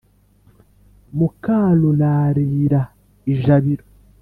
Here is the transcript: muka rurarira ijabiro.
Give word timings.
muka 1.17 1.57
rurarira 1.79 2.81
ijabiro. 3.33 3.85